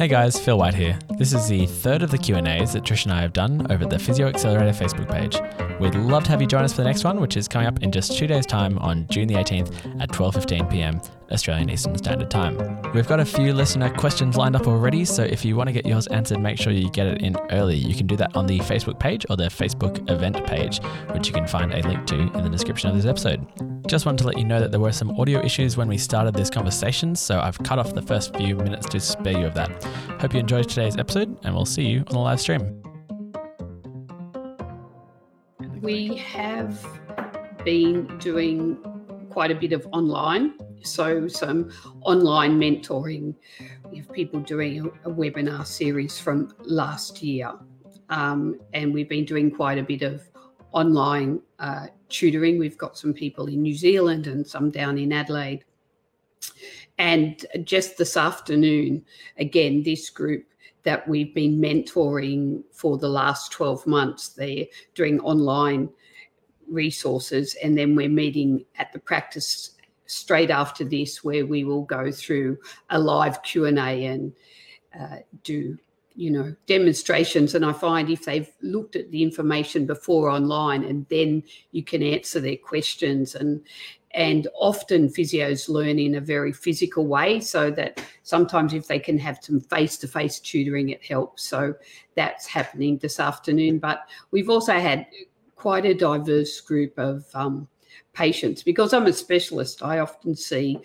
[0.00, 0.98] Hey guys, Phil White here.
[1.18, 3.98] This is the third of the Q&As that Trish and I have done over the
[3.98, 5.38] Physio Accelerator Facebook page.
[5.78, 7.82] We'd love to have you join us for the next one, which is coming up
[7.82, 11.02] in just two days' time on June the 18th at 12:15 p.m.
[11.30, 12.56] Australian Eastern Standard Time.
[12.94, 15.84] We've got a few listener questions lined up already, so if you want to get
[15.84, 17.76] yours answered, make sure you get it in early.
[17.76, 20.80] You can do that on the Facebook page or the Facebook event page,
[21.10, 23.46] which you can find a link to in the description of this episode.
[23.90, 26.32] Just wanted to let you know that there were some audio issues when we started
[26.32, 29.82] this conversation, so I've cut off the first few minutes to spare you of that.
[30.20, 32.80] Hope you enjoyed today's episode, and we'll see you on the live stream.
[35.80, 36.86] We have
[37.64, 38.78] been doing
[39.28, 41.72] quite a bit of online, so some
[42.02, 43.34] online mentoring.
[43.90, 47.54] We have people doing a, webinar series from last year,
[48.08, 50.22] um, and we've been doing quite a bit of
[50.72, 52.58] online uh, tutoring.
[52.58, 55.64] We've got some people in New Zealand and some down in Adelaide.
[56.98, 59.04] And just this afternoon,
[59.38, 60.44] again, this group
[60.82, 65.88] that we've been mentoring for the last 12 months, they're doing online
[66.68, 67.56] resources.
[67.62, 72.58] And then we're meeting at the practice straight after this, where we will go through
[72.90, 74.32] a live Q&A and
[74.98, 75.78] uh, do
[76.14, 77.54] you know demonstrations.
[77.54, 82.02] And i find if they've looked at the information before online and then you can
[82.02, 83.60] answer their questions and
[84.12, 89.16] and often physios learn in a very physical way so that sometimes if they can
[89.16, 91.44] have some face-to-face tutoring it helps.
[91.44, 91.74] So
[92.16, 93.78] that's happening this afternoon.
[93.78, 94.00] But
[94.32, 95.06] we've also had
[95.54, 97.68] quite a diverse group of um,
[98.12, 98.64] patients.
[98.64, 100.78] Because i'm a specialist i often see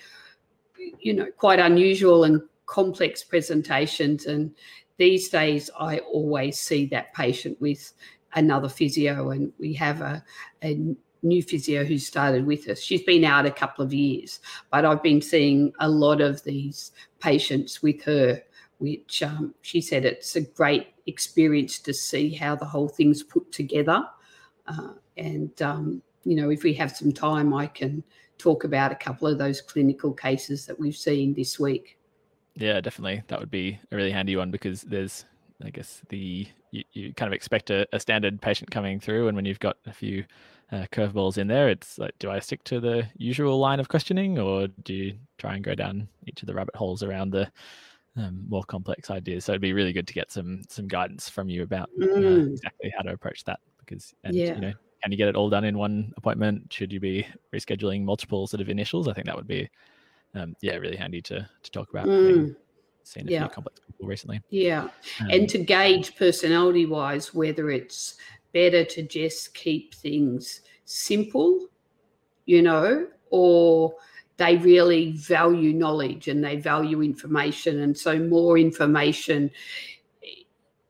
[0.99, 4.53] you know quite unusual and complex presentations and
[4.97, 7.93] these days I always see that patient with
[8.33, 10.23] another physio, and we have a,
[10.63, 10.79] a
[11.23, 12.79] new physio who started with us.
[12.79, 14.39] She's been out a couple of years,
[14.71, 18.41] but I've been seeing a lot of these patients with her,
[18.77, 23.51] which um, she said it's a great experience to see how the whole thing's put
[23.51, 24.03] together.
[24.67, 28.03] Uh, and, um, you know, if we have some time, I can
[28.37, 31.94] talk about a couple of those clinical cases that we've seen this week.
[32.55, 33.23] Yeah, definitely.
[33.27, 35.25] That would be a really handy one because there's,
[35.63, 39.35] I guess, the you, you kind of expect a, a, standard patient coming through, and
[39.35, 40.25] when you've got a few
[40.71, 44.39] uh, curveballs in there, it's like, do I stick to the usual line of questioning,
[44.39, 47.51] or do you try and go down each of the rabbit holes around the
[48.15, 49.45] um, more complex ideas?
[49.45, 52.47] So it'd be really good to get some some guidance from you about uh, mm.
[52.47, 53.59] uh, exactly how to approach that.
[53.79, 54.55] Because, and yeah.
[54.55, 54.73] you know,
[55.03, 56.71] can you get it all done in one appointment?
[56.73, 59.07] Should you be rescheduling multiple sort of initials?
[59.07, 59.69] I think that would be
[60.35, 62.07] um, yeah, really handy to to talk about.
[62.07, 62.55] Mm.
[63.03, 63.39] Seen a yeah.
[63.41, 64.41] few complex people recently.
[64.49, 64.83] Yeah,
[65.21, 68.15] um, and to gauge personality wise whether it's
[68.53, 71.67] better to just keep things simple,
[72.45, 73.93] you know, or
[74.37, 79.51] they really value knowledge and they value information, and so more information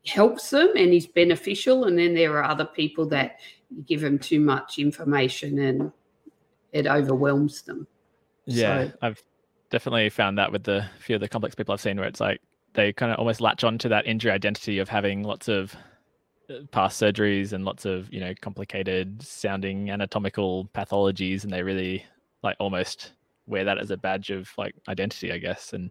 [0.06, 1.84] helps them and is beneficial.
[1.84, 3.40] And then there are other people that
[3.86, 5.92] give them too much information and
[6.72, 7.86] it overwhelms them.
[8.46, 9.22] Yeah, so, I've
[9.70, 12.40] definitely found that with the few of the complex people I've seen where it's like
[12.74, 15.74] they kind of almost latch on to that injury identity of having lots of
[16.48, 22.04] uh, past surgeries and lots of you know complicated sounding anatomical pathologies and they really
[22.42, 23.12] like almost
[23.46, 25.90] wear that as a badge of like identity i guess and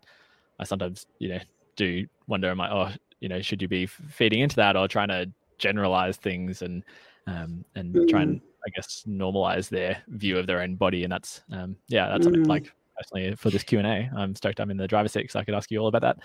[0.60, 1.40] i sometimes you know
[1.76, 5.10] do wonder am i oh you know should you be feeding into that or trying
[5.10, 6.84] to generalize things and
[7.28, 8.08] um and mm.
[8.08, 12.08] try and i guess normalize their view of their own body and that's um yeah
[12.08, 12.26] that's mm.
[12.26, 14.10] something like personally for this Q and A.
[14.16, 16.18] I'm stoked I'm in the driver's seat, so I could ask you all about that.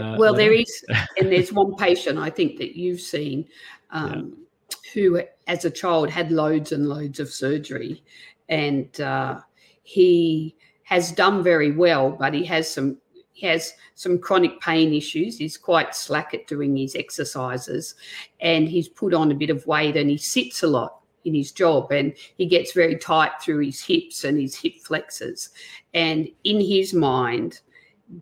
[0.00, 0.84] Uh, well, there is,
[1.18, 3.46] and there's one patient I think that you've seen
[3.90, 4.36] um,
[4.70, 4.76] yeah.
[4.94, 8.02] who, as a child, had loads and loads of surgery,
[8.48, 9.40] and uh,
[9.82, 12.98] he has done very well, but he has some
[13.32, 15.38] he has some chronic pain issues.
[15.38, 17.94] He's quite slack at doing his exercises,
[18.40, 21.52] and he's put on a bit of weight, and he sits a lot in his
[21.52, 25.50] job and he gets very tight through his hips and his hip flexors.
[25.94, 27.60] And in his mind,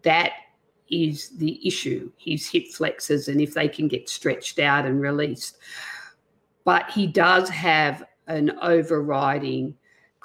[0.03, 0.33] that
[0.91, 5.59] is the issue his hip flexors and if they can get stretched out and released.
[6.65, 9.75] But he does have an overriding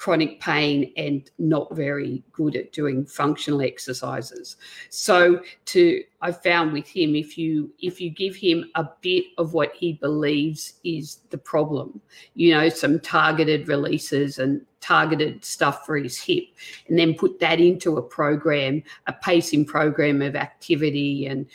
[0.02, 4.58] chronic pain and not very good at doing functional exercises.
[4.90, 9.54] So to I found with him if you if you give him a bit of
[9.54, 12.02] what he believes is the problem,
[12.34, 16.46] you know, some targeted releases and targeted stuff for his hip
[16.88, 21.46] and then put that into a program, a pacing program of activity and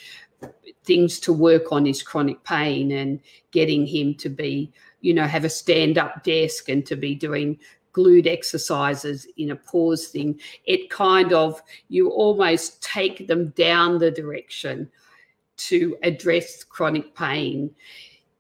[0.85, 3.19] things to work on his chronic pain and
[3.51, 7.59] getting him to be you know have a stand up desk and to be doing
[7.97, 14.11] glute exercises in a pause thing, it kind of, you almost take them down the
[14.11, 14.91] direction
[15.57, 17.75] to address chronic pain,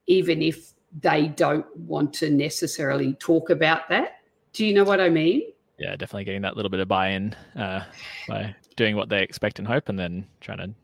[0.07, 4.21] even if they don't want to necessarily talk about that.
[4.53, 5.43] Do you know what I mean?
[5.79, 7.85] Yeah, definitely getting that little bit of buy-in uh,
[8.29, 10.75] by doing what they expect and hope, and then trying to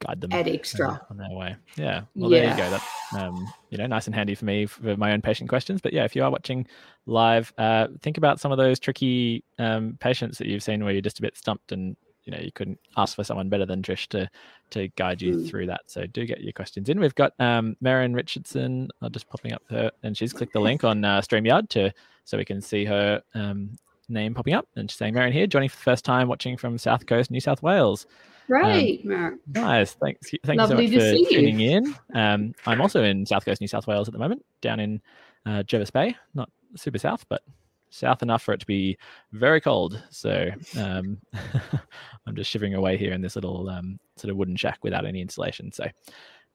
[0.00, 1.56] guide them add extra on their way.
[1.76, 2.02] Yeah.
[2.14, 2.40] Well, yeah.
[2.40, 2.70] there you go.
[2.70, 5.80] That's um, you know nice and handy for me for my own patient questions.
[5.80, 6.66] But yeah, if you are watching
[7.06, 11.02] live, uh, think about some of those tricky um, patients that you've seen where you're
[11.02, 14.06] just a bit stumped and you know you couldn't ask for someone better than Trish
[14.08, 14.28] to
[14.70, 15.48] to guide you mm.
[15.48, 15.82] through that.
[15.86, 17.00] So do get your questions in.
[17.00, 18.90] We've got um, Marin Richardson.
[19.00, 21.92] I'm just popping up her, and she's clicked the link on uh, Streamyard to
[22.24, 23.76] so we can see her um,
[24.08, 24.66] name popping up.
[24.76, 27.40] And she's saying, Marin here, joining for the first time, watching from South Coast, New
[27.40, 28.06] South Wales.
[28.48, 29.94] Right, um, Nice.
[29.94, 30.30] Thanks.
[30.44, 31.78] Thank Lovely you so much for tuning you.
[31.78, 31.94] in.
[32.14, 35.00] Um, I'm also in South Coast, New South Wales at the moment, down in
[35.46, 37.42] uh, Jervis Bay, not super south, but
[37.90, 38.96] south enough for it to be
[39.32, 40.02] very cold.
[40.10, 41.18] So um,
[42.26, 45.20] I'm just shivering away here in this little um, sort of wooden shack without any
[45.20, 45.72] insulation.
[45.72, 45.84] So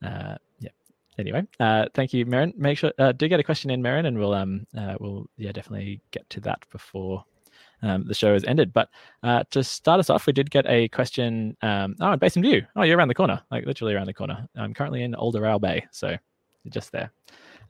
[0.03, 0.69] uh, yeah.
[1.17, 2.53] Anyway, uh, thank you, Marin.
[2.57, 5.51] Make sure uh, do get a question in, Marin, and we'll um uh, we'll yeah
[5.51, 7.25] definitely get to that before
[7.81, 8.73] um, the show has ended.
[8.73, 8.89] But
[9.23, 11.55] uh, to start us off, we did get a question.
[11.61, 12.65] Um, oh, Basin View.
[12.75, 14.47] Oh, you're around the corner, like literally around the corner.
[14.55, 16.15] I'm currently in Erowal Bay, so
[16.69, 17.11] just there.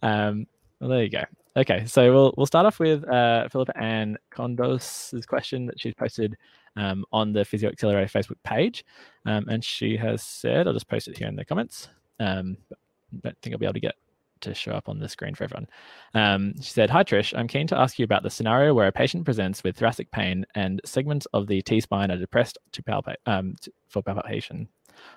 [0.02, 0.48] Um,
[0.80, 1.24] well, there you go.
[1.58, 6.38] Okay, so we'll we'll start off with uh, Philippa Ann Condos's question that she's posted
[6.78, 8.86] um, on the Physio Accelerator Facebook page,
[9.25, 12.75] um, and she has said, "I'll just post it here in the comments." Um, I
[13.24, 13.96] don't think I'll be able to get
[14.41, 15.67] to show up on the screen for everyone.
[16.13, 17.38] Um, she said, Hi, Trish.
[17.38, 20.45] I'm keen to ask you about the scenario where a patient presents with thoracic pain
[20.55, 23.55] and segments of the T spine are depressed to um,
[23.88, 24.67] for palpation,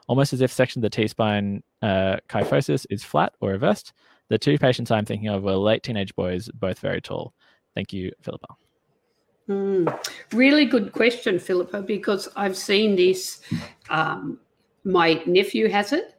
[0.06, 3.92] almost as if section of the T spine uh, kyphosis is flat or reversed.
[4.28, 7.34] The two patients I'm thinking of were late teenage boys, both very tall.
[7.74, 8.48] Thank you, Philippa.
[9.48, 9.94] Mm,
[10.32, 13.42] really good question, Philippa, because I've seen this
[13.90, 14.38] um,
[14.84, 16.14] my nephew has it.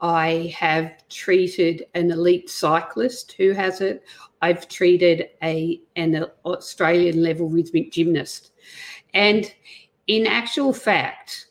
[0.00, 4.04] I have treated an elite cyclist who has it.
[4.42, 8.52] I've treated a an Australian level rhythmic gymnast,
[9.14, 9.52] and
[10.08, 11.46] in actual fact,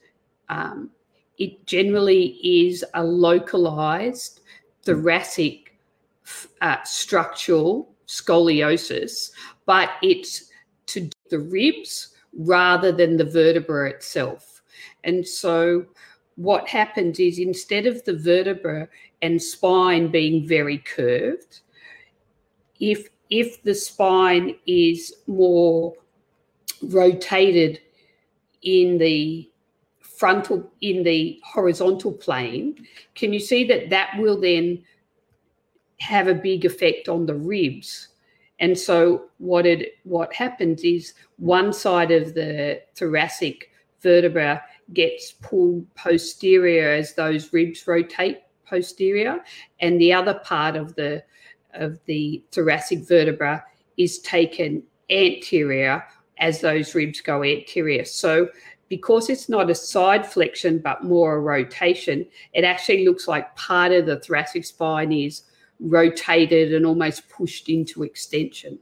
[0.49, 0.91] um,
[1.37, 4.41] it generally is a localized
[4.83, 5.77] thoracic
[6.61, 9.31] uh, structural scoliosis,
[9.65, 10.51] but it's
[10.87, 14.61] to the ribs rather than the vertebra itself,
[15.05, 15.85] and so
[16.35, 18.87] what happens is instead of the vertebra
[19.21, 21.61] and spine being very curved,
[22.79, 25.93] if if the spine is more
[26.83, 27.79] rotated
[28.63, 29.49] in the
[29.99, 32.75] frontal in the horizontal plane
[33.15, 34.83] can you see that that will then
[36.01, 38.09] have a big effect on the ribs?
[38.59, 43.70] And so what it what happens is one side of the thoracic
[44.01, 44.63] vertebra
[44.93, 49.39] gets pulled posterior as those ribs rotate posterior,
[49.79, 51.23] and the other part of the
[51.73, 53.63] of the thoracic vertebra
[53.97, 56.03] is taken anterior
[56.37, 58.03] as those ribs go anterior.
[58.03, 58.49] So
[58.89, 63.93] because it's not a side flexion but more a rotation, it actually looks like part
[63.93, 65.43] of the thoracic spine is
[65.79, 68.77] rotated and almost pushed into extension.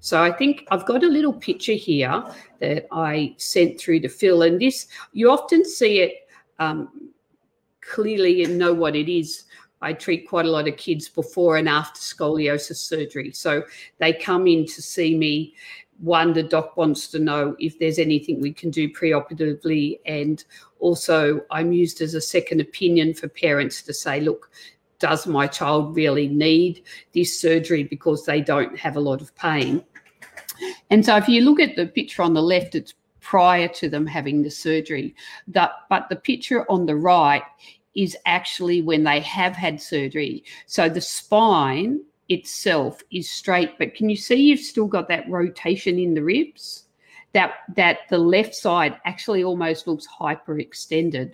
[0.00, 2.24] So I think I've got a little picture here
[2.60, 6.28] that I sent through to Phil, and this you often see it
[6.58, 7.10] um,
[7.80, 9.44] clearly and know what it is.
[9.82, 13.32] I treat quite a lot of kids before and after scoliosis surgery.
[13.32, 13.62] So
[13.98, 15.54] they come in to see me.
[15.98, 20.00] One, the doc wants to know if there's anything we can do preoperatively.
[20.06, 20.42] And
[20.78, 24.50] also, I'm used as a second opinion for parents to say, look,
[24.98, 29.84] does my child really need this surgery because they don't have a lot of pain?
[30.90, 34.06] And so if you look at the picture on the left, it's prior to them
[34.06, 35.14] having the surgery.
[35.48, 37.42] That, but the picture on the right
[37.94, 40.44] is actually when they have had surgery.
[40.66, 45.98] So the spine itself is straight, but can you see you've still got that rotation
[45.98, 46.84] in the ribs?
[47.32, 51.32] That that the left side actually almost looks hyperextended.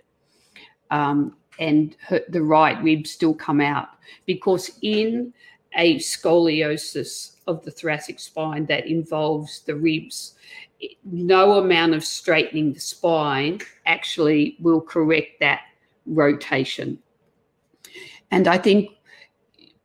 [0.90, 3.90] Um, and her, the right ribs still come out
[4.26, 5.33] because in
[5.76, 10.35] a scoliosis of the thoracic spine that involves the ribs,
[11.04, 15.61] no amount of straightening the spine actually will correct that
[16.07, 16.99] rotation.
[18.33, 18.90] And I think,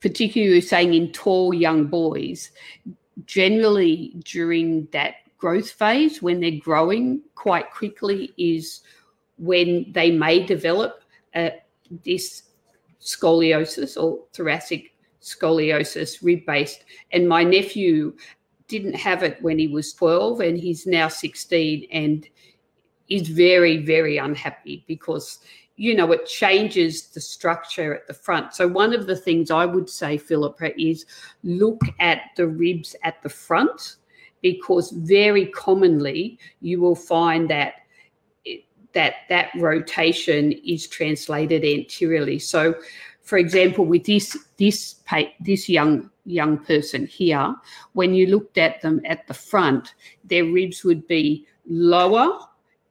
[0.01, 2.49] particularly saying in tall young boys,
[3.25, 8.81] generally during that growth phase, when they're growing quite quickly, is
[9.37, 11.03] when they may develop
[11.35, 11.49] uh,
[12.03, 12.43] this
[13.01, 16.83] scoliosis or thoracic scoliosis, rib based.
[17.11, 18.15] And my nephew
[18.67, 22.27] didn't have it when he was 12 and he's now 16 and
[23.09, 25.39] is very, very unhappy because
[25.79, 28.55] you know, it changes the structure at the front.
[28.55, 31.05] So, one of the things I would say, Philippa, is
[31.43, 33.97] look at the ribs at the front
[34.41, 37.73] because very commonly you will find that
[38.93, 42.39] that that rotation is translated anteriorly.
[42.39, 42.75] So,
[43.21, 44.95] for example, with this this
[45.39, 47.55] this young young person here,
[47.93, 52.39] when you looked at them at the front, their ribs would be lower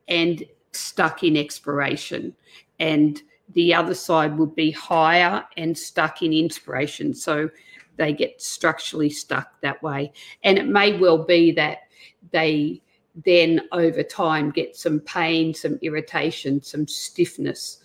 [0.08, 2.34] and stuck in expiration
[2.78, 3.22] and
[3.54, 7.14] the other side would be higher and stuck in inspiration.
[7.14, 7.48] So
[7.96, 10.12] they get structurally stuck that way.
[10.42, 11.78] And it may well be that
[12.32, 12.82] they
[13.24, 17.78] then over time get some pain, some irritation, some stiffness,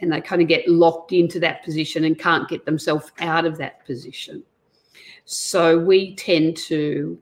[0.00, 3.58] and they kind of get locked into that position and can't get themselves out of
[3.58, 4.42] that position.
[5.24, 7.18] So we tend to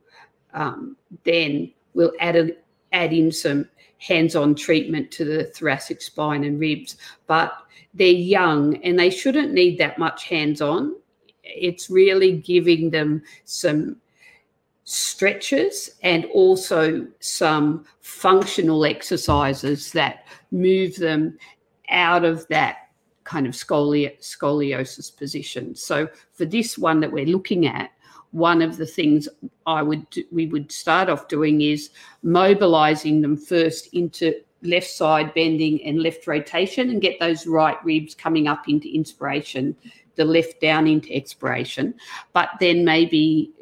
[0.55, 2.51] um, then we'll add a,
[2.93, 3.69] add in some
[3.99, 7.53] hands-on treatment to the thoracic spine and ribs, but
[7.95, 10.97] they're young and they shouldn't need that much hands-on.
[11.45, 13.97] It's really giving them some
[14.93, 21.39] stretches and also some functional exercises that move them
[21.89, 22.91] out of that
[23.25, 25.75] kind of scoli- scoliosis position.
[25.75, 27.91] So for this one that we're looking at,
[28.33, 29.29] one of the things
[29.67, 31.89] I would we would start off doing is
[32.23, 38.15] mobilizing them first into left side bending and left rotation and get those right ribs
[38.15, 39.75] coming up into inspiration,
[40.17, 41.95] the left down into expiration.
[42.35, 43.53] But then maybe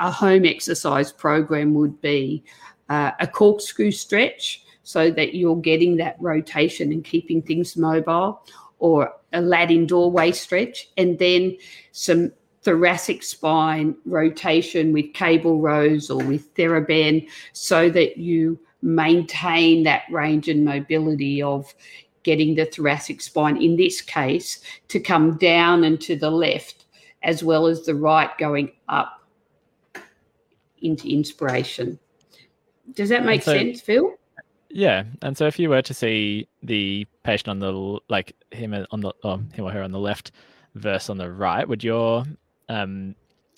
[0.00, 2.42] a home exercise program would be
[2.88, 8.42] uh, a corkscrew stretch so that you're getting that rotation and keeping things mobile
[8.78, 11.56] or a Latin doorway stretch and then
[11.92, 20.02] some thoracic spine rotation with cable rows or with TheraBand so that you maintain that
[20.10, 21.72] range and mobility of
[22.22, 26.86] getting the thoracic spine, in this case, to come down and to the left,
[27.22, 29.19] as well as the right going up
[30.82, 31.98] into inspiration.
[32.94, 34.14] Does that make so, sense, Phil?
[34.68, 39.00] Yeah, and so if you were to see the patient on the like him on
[39.00, 40.32] the or him or her on the left
[40.74, 42.24] versus on the right, would your
[42.68, 43.14] um,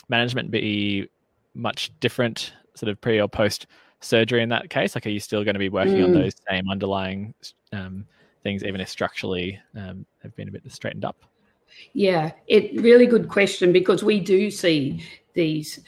[0.08, 1.08] management be
[1.54, 3.66] much different sort of pre or post
[4.00, 4.94] surgery in that case?
[4.94, 6.04] Like, are you still going to be working mm.
[6.04, 7.34] on those same underlying
[7.72, 8.06] um,
[8.42, 11.22] things, even if structurally um, have been a bit straightened up?
[11.92, 15.80] Yeah, it really good question because we do see these.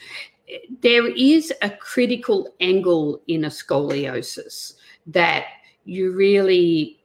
[0.81, 4.73] There is a critical angle in a scoliosis
[5.07, 5.45] that
[5.85, 6.99] you really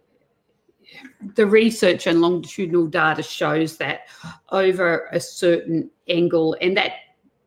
[1.35, 4.01] the research and longitudinal data shows that
[4.51, 6.93] over a certain angle, and that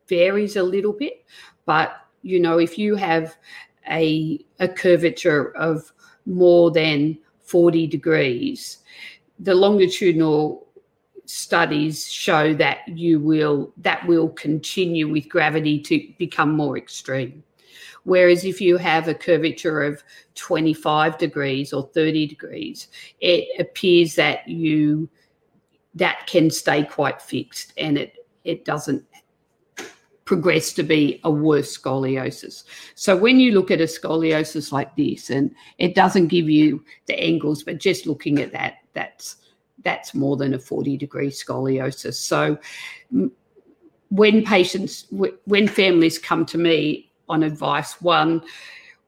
[0.08, 1.26] varies a little bit,
[1.66, 3.36] but you know, if you have
[3.90, 5.92] a, a curvature of
[6.26, 8.80] more than 40 degrees,
[9.40, 10.68] the longitudinal
[11.26, 17.44] studies show that you will that will continue with gravity to become more extreme
[18.04, 20.04] Whereas if you have a curvature of
[20.36, 22.88] 25 degrees or 30 degrees,
[23.22, 25.10] it appears that you
[25.96, 29.06] that can stay quite fixed and it it doesn't
[30.26, 32.64] progress to be a worse scoliosis.
[32.96, 37.20] So when you look at a scoliosis like this, and it doesn't give you the
[37.20, 39.38] angles, but just looking at that, that's
[39.84, 42.16] that's more than a 40 degree scoliosis.
[42.16, 42.58] So
[44.10, 45.08] when patients,
[45.46, 48.02] when families come to me, on advice.
[48.02, 48.42] One,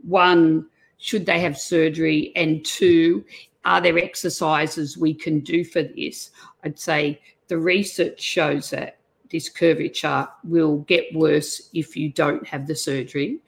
[0.03, 0.67] one,
[0.97, 2.31] should they have surgery?
[2.35, 3.25] And two,
[3.63, 6.31] are there exercises we can do for this?
[6.63, 8.97] I'd say the research shows that
[9.31, 13.39] this curvature will get worse if you don't have the surgery.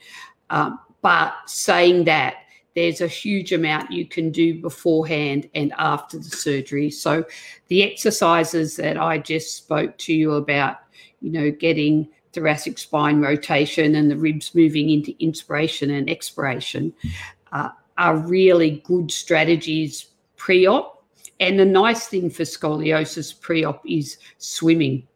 [0.50, 2.36] Um, but saying that,
[2.78, 6.92] there's a huge amount you can do beforehand and after the surgery.
[6.92, 7.26] So
[7.70, 10.78] the exercises that I just spoke to you about,
[11.20, 16.94] you know, getting thoracic spine rotation and the ribs moving into inspiration and expiration
[17.52, 21.04] uh, are really good strategies pre op.
[21.40, 25.08] And the nice thing for scoliosis pre op is swimming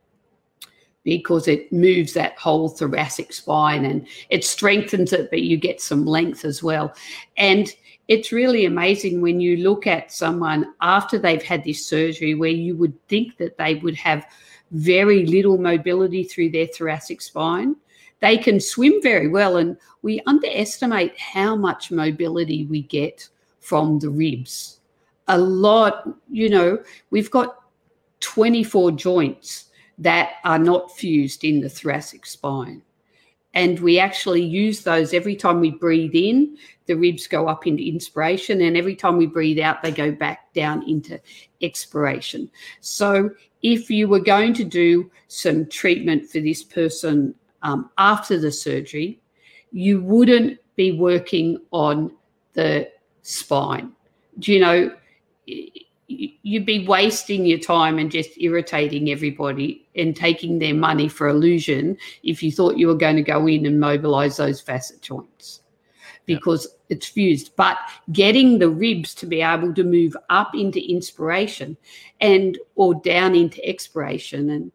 [1.04, 6.06] because it moves that whole thoracic spine and it strengthens it, but you get some
[6.06, 6.94] length as well.
[7.38, 7.74] And
[8.08, 12.76] it's really amazing when you look at someone after they've had this surgery where you
[12.76, 14.26] would think that they would have
[14.72, 17.76] very little mobility through their thoracic spine.
[18.20, 23.28] They can swim very well, and we underestimate how much mobility we get
[23.60, 24.80] from the ribs.
[25.28, 26.80] A lot, you know,
[27.10, 27.64] we've got
[28.20, 29.71] 24 joints
[30.02, 32.82] that are not fused in the thoracic spine.
[33.54, 37.84] and we actually use those every time we breathe in the ribs go up into
[37.84, 41.20] inspiration and every time we breathe out they go back down into
[41.62, 43.30] expiration so
[43.62, 49.20] if you were going to do some treatment for this person um, after the surgery
[49.72, 52.12] you wouldn't be working on
[52.54, 52.90] the
[53.22, 53.92] spine
[54.40, 54.92] do you know
[56.44, 61.98] you'd be wasting your time and just irritating everybody and taking their money for illusion
[62.24, 65.62] if you thought you were going to go in and mobilize those facet joints.
[66.26, 66.98] Because yep.
[66.98, 67.56] it's fused.
[67.56, 67.78] But
[68.12, 71.78] getting the ribs to be able to move up into inspiration
[72.20, 74.50] and or down into expiration.
[74.50, 74.72] And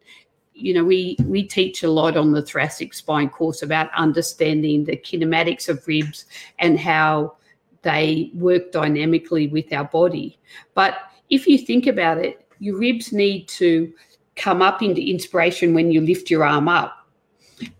[0.54, 4.96] you know we we teach a lot on the thoracic spine course about understanding the
[4.96, 6.24] kinematics of ribs
[6.58, 7.36] and how
[7.82, 10.38] they work dynamically with our body.
[10.74, 10.98] But
[11.30, 13.92] if you think about it, your ribs need to
[14.36, 17.06] come up into inspiration when you lift your arm up,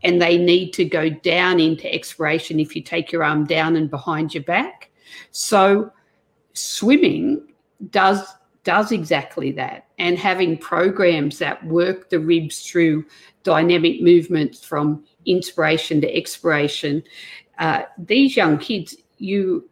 [0.03, 3.91] and they need to go down into expiration if you take your arm down and
[3.91, 4.91] behind your back.
[5.31, 5.93] So,
[6.55, 7.53] swimming
[7.91, 8.27] does
[8.65, 13.05] does exactly that and having programs that work the ribs through
[13.45, 17.01] dynamic movements from inspiration to expiration
[17.59, 19.69] uh, these young kids you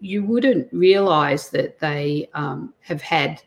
[0.00, 3.42] you wouldn't realize that they um, have had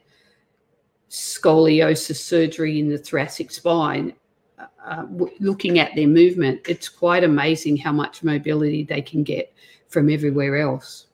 [1.09, 4.13] scoliosis surgery in the thoracic spine.
[4.57, 5.05] Uh, uh
[5.39, 9.53] looking at their movement, it's quite amazing how much mobility they can get
[9.87, 11.07] from everywhere else.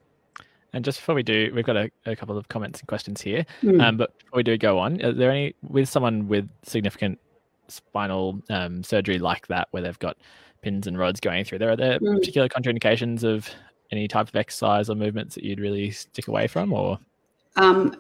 [0.74, 3.46] And just before we do, we've got a, a couple of comments and questions here.
[3.63, 3.82] Mm.
[3.82, 7.18] Um, but before we do go on, are there any with someone with significant
[7.70, 10.18] spinal um, surgery like that, where they've got
[10.62, 12.15] pins and rods going through there, are there mm.
[12.15, 13.50] particular contraindications of
[13.92, 17.00] any type of exercise or movements that you'd really stick away from or?
[17.56, 17.96] Um,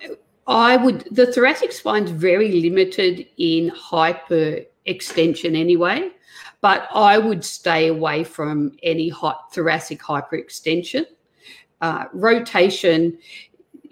[0.47, 6.09] i would the thoracic spine's very limited in hyper extension anyway
[6.61, 11.05] but i would stay away from any hot thoracic hyperextension.
[11.81, 13.17] Uh, rotation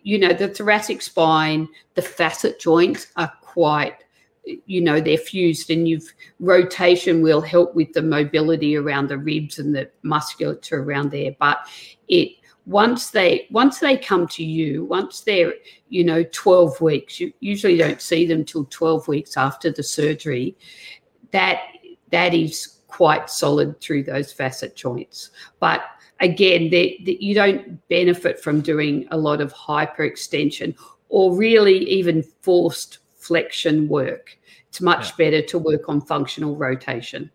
[0.04, 4.03] you know the thoracic spine the facet joints are quite
[4.46, 9.60] you know they're fused and you've rotation will help with the mobility around the ribs
[9.60, 11.32] and the musculature around there.
[11.40, 11.60] But
[12.08, 12.30] it
[12.66, 15.54] once they once they come to you once they're
[15.90, 20.56] you know 12 weeks you usually don't see them till 12 weeks after the surgery
[21.32, 21.60] that
[22.12, 25.32] that is quite solid through those facet joints.
[25.60, 25.82] But
[26.20, 30.76] again they, you don't benefit from doing a lot of hyperextension
[31.10, 34.38] or really even forced flexion work.
[34.70, 35.26] It's much yeah.
[35.26, 37.32] better to work on functional rotation.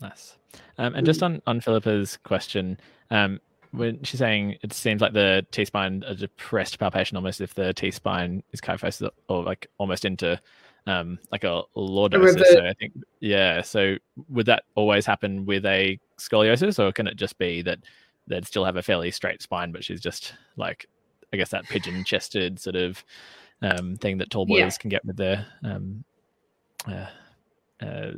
[0.00, 0.36] Nice.
[0.78, 1.24] Um, and just mm.
[1.24, 2.78] on on Philippa's question,
[3.10, 3.40] um,
[3.72, 7.72] when she's saying it seems like the T spine a depressed palpation, almost if the
[7.72, 10.40] T spine is kyphosis or like almost into
[10.86, 12.44] um, like a lordosis.
[12.44, 13.62] So I think yeah.
[13.62, 13.96] So
[14.28, 17.78] would that always happen with a scoliosis, or can it just be that
[18.26, 20.86] they'd still have a fairly straight spine, but she's just like
[21.32, 23.04] I guess that pigeon chested sort of
[23.62, 24.70] um, thing that tall boys yeah.
[24.70, 26.04] can get with their um,
[26.86, 27.06] uh,
[27.84, 28.10] uh,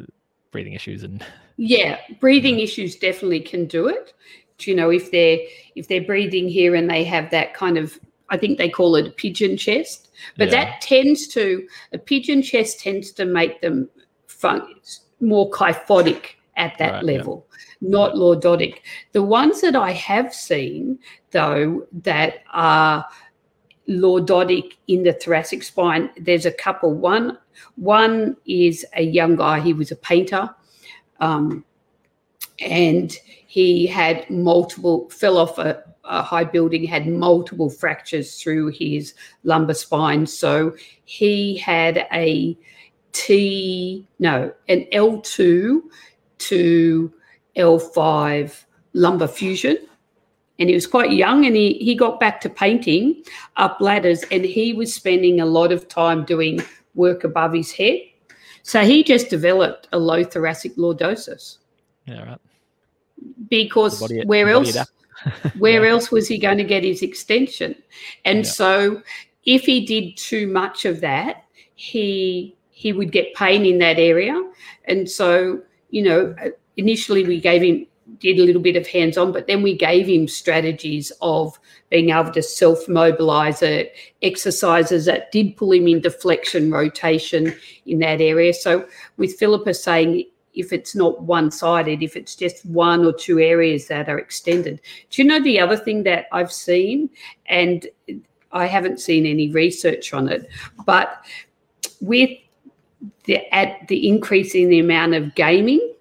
[0.50, 1.24] breathing issues and
[1.56, 4.14] yeah, breathing issues definitely can do it.
[4.60, 5.38] You know, if they're
[5.76, 7.98] if they're breathing here and they have that kind of
[8.30, 10.64] I think they call it a pigeon chest, but yeah.
[10.64, 13.88] that tends to a pigeon chest tends to make them
[14.26, 14.74] fun,
[15.20, 17.46] more kyphotic at that right, level,
[17.80, 17.88] yeah.
[17.90, 18.80] not lordotic.
[19.12, 20.98] The ones that I have seen
[21.30, 23.06] though that are
[23.88, 26.10] lordotic in the thoracic spine.
[26.18, 26.92] There's a couple.
[26.92, 27.38] One,
[27.76, 29.60] one is a young guy.
[29.60, 30.50] He was a painter,
[31.20, 31.64] um,
[32.60, 39.14] and he had multiple fell off a, a, high building, had multiple fractures through his
[39.42, 40.26] lumbar spine.
[40.26, 42.56] So he had a
[43.12, 45.90] T no an L two
[46.38, 47.12] to
[47.56, 49.78] L five lumbar fusion
[50.58, 53.22] and he was quite young and he, he got back to painting
[53.56, 56.60] up ladders and he was spending a lot of time doing
[56.94, 58.00] work above his head.
[58.62, 61.58] So he just developed a low thoracic lordosis.
[62.06, 62.40] Yeah, right.
[63.48, 64.76] Because body, where else
[65.58, 65.90] where yeah.
[65.90, 67.74] else was he going to get his extension?
[68.24, 68.50] And yeah.
[68.50, 69.02] so
[69.44, 71.44] if he did too much of that,
[71.74, 74.40] he he would get pain in that area.
[74.84, 77.86] And so, you know, uh, initially we gave him
[78.18, 81.58] did a little bit of hands on, but then we gave him strategies of
[81.90, 87.54] being able to self mobilize it, exercises that did pull him into flexion rotation
[87.86, 88.52] in that area.
[88.52, 93.38] So, with Philippa saying, if it's not one sided, if it's just one or two
[93.38, 94.80] areas that are extended.
[95.10, 97.10] Do you know the other thing that I've seen?
[97.46, 97.86] And
[98.50, 100.48] I haven't seen any research on it,
[100.84, 101.24] but
[102.00, 102.30] with
[103.24, 105.94] the at the increase in the amount of gaming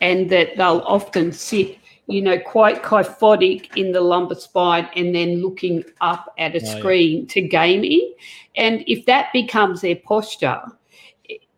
[0.00, 5.42] and that they'll often sit you know, quite kyphotic in the lumbar spine and then
[5.42, 8.14] looking up at a oh, screen to gaming.
[8.56, 10.60] And if that becomes their posture,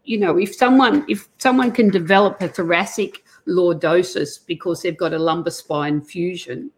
[0.03, 5.19] you know, if someone if someone can develop a thoracic lordosis because they've got a
[5.19, 6.73] lumbar spine fusion,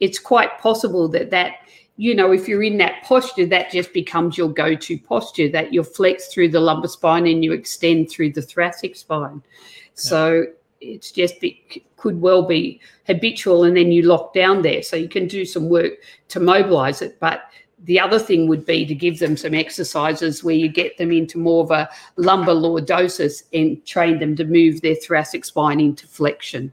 [0.00, 1.56] it's quite possible that that
[1.96, 5.48] you know, if you're in that posture, that just becomes your go-to posture.
[5.48, 9.42] That you flex through the lumbar spine and you extend through the thoracic spine.
[9.44, 9.90] Yeah.
[9.94, 10.44] So
[10.84, 14.82] it's just it could well be habitual and then you lock down there.
[14.82, 15.94] So you can do some work
[16.28, 17.18] to mobilize it.
[17.20, 17.44] But
[17.84, 21.38] the other thing would be to give them some exercises where you get them into
[21.38, 26.72] more of a lumbar lordosis and train them to move their thoracic spine into flexion.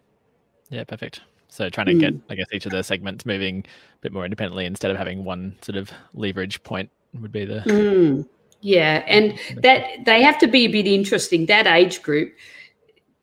[0.70, 1.22] Yeah perfect.
[1.50, 2.00] So trying to mm.
[2.00, 5.26] get i guess each of the segments moving a bit more independently instead of having
[5.26, 8.26] one sort of leverage point would be the mm.
[8.62, 11.46] yeah and that they have to be a bit interesting.
[11.48, 12.34] That age group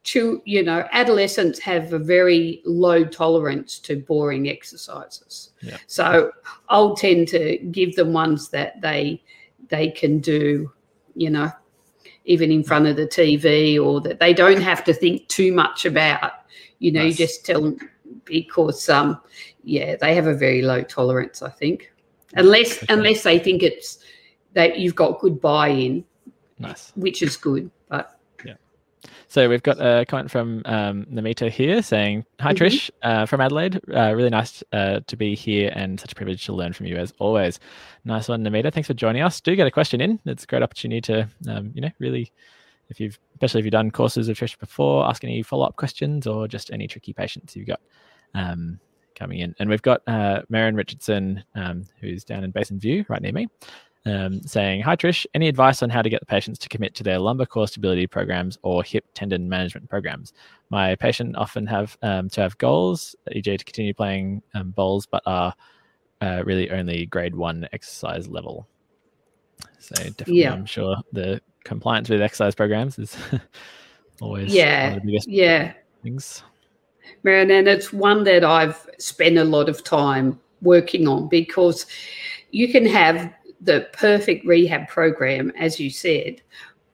[0.04, 5.76] to you know adolescents have a very low tolerance to boring exercises yeah.
[5.86, 6.30] so
[6.68, 9.22] i'll tend to give them ones that they
[9.68, 10.70] they can do
[11.14, 11.50] you know
[12.24, 15.84] even in front of the tv or that they don't have to think too much
[15.84, 16.32] about
[16.78, 17.18] you know nice.
[17.18, 17.76] you just tell them
[18.24, 19.20] because um
[19.64, 21.92] yeah they have a very low tolerance i think
[22.34, 22.94] unless okay.
[22.94, 23.98] unless they think it's
[24.54, 26.04] that you've got good buy-in
[26.58, 27.70] nice which is good
[29.28, 32.64] so we've got a comment from um, Namita here saying, "Hi mm-hmm.
[32.64, 33.78] Trish uh, from Adelaide.
[33.94, 36.96] Uh, really nice uh, to be here, and such a privilege to learn from you
[36.96, 37.60] as always.
[38.04, 38.72] Nice one, Namita.
[38.72, 39.40] Thanks for joining us.
[39.40, 40.18] Do get a question in.
[40.24, 42.32] It's a great opportunity to, um, you know, really,
[42.88, 46.26] if you've, especially if you've done courses with Trish before, ask any follow up questions
[46.26, 47.80] or just any tricky patients you've got."
[48.34, 48.80] Um,
[49.14, 49.52] coming in.
[49.58, 53.48] And we've got uh, Marion Richardson, um, who's down in Basin View, right near me
[54.06, 57.02] um, saying, Hi Trish, any advice on how to get the patients to commit to
[57.02, 60.32] their lumbar core stability programs or hip tendon management programs?
[60.70, 65.22] My patient often have um, to have goals, e.g., to continue playing um, bowls, but
[65.26, 65.54] are
[66.20, 68.66] uh, really only grade one exercise level.
[69.78, 70.52] So definitely, yeah.
[70.52, 73.16] I'm sure the compliance with exercise programs is
[74.20, 76.42] always yeah, yeah things.
[77.22, 81.86] Marion, and it's one that I've spent a lot of time working on because
[82.50, 86.40] you can have the perfect rehab program, as you said,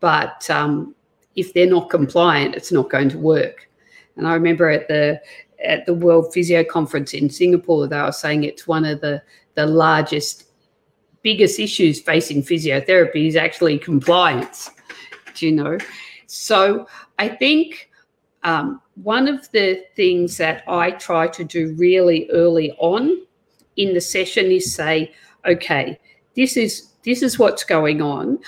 [0.00, 0.94] but um,
[1.36, 3.68] if they're not compliant, it's not going to work.
[4.16, 5.20] And I remember at the
[5.64, 9.22] at the World Physio Conference in Singapore, they were saying it's one of the
[9.54, 10.44] the largest,
[11.22, 14.70] biggest issues facing physiotherapy is actually compliance.
[15.34, 15.78] Do you know?
[16.26, 16.86] So
[17.18, 17.90] I think
[18.42, 23.22] um, one of the things that I try to do really early on
[23.76, 25.12] in the session is say,
[25.46, 25.98] okay,
[26.36, 28.38] this is this is what's going on.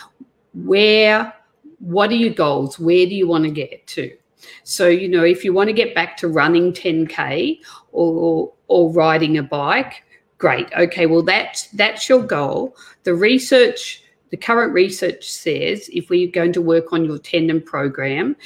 [0.54, 1.32] Where
[1.78, 2.78] what are your goals?
[2.78, 4.16] Where do you want to get to?
[4.64, 7.60] So you know if you want to get back to running 10k
[7.92, 10.02] or or riding a bike
[10.38, 12.76] great okay well that's that's your goal.
[13.04, 18.36] The research the current research says if we're going to work on your tendon program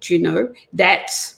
[0.00, 1.36] do you know that's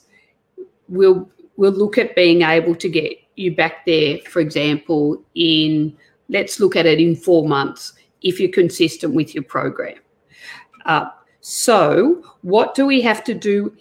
[0.87, 5.95] we'll we'll look at being able to get you back there for example in
[6.29, 9.97] let's look at it in four months if you're consistent with your program.
[10.85, 11.09] Uh,
[11.41, 13.75] so, what do we have to do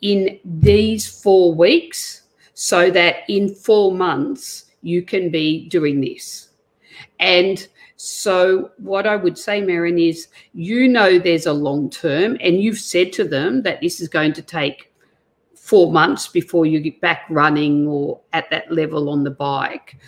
[0.00, 2.22] in these four weeks
[2.54, 6.50] so that in four months you can be doing this?
[7.20, 12.60] And so, what I would say, Marion, is you know there's a long term, and
[12.60, 14.92] you've said to them that this is going to take
[15.56, 19.98] four months before you get back running or at that level on the bike.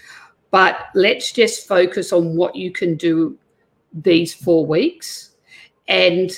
[0.50, 3.38] But let's just focus on what you can do
[3.92, 5.30] these four weeks.
[5.88, 6.30] And